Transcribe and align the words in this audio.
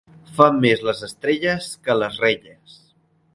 Fan 0.37 0.55
més 0.63 0.81
les 0.87 1.03
estrelles 1.07 1.67
que 1.85 1.97
les 2.01 2.19
relles. 2.25 2.81